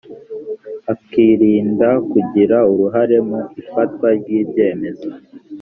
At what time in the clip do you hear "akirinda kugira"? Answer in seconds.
0.93-2.57